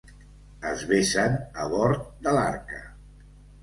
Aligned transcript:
Es 0.69 0.85
besen 0.93 1.37
a 1.67 1.71
bord 1.77 2.11
de 2.27 2.37
l'Arca. 2.41 2.85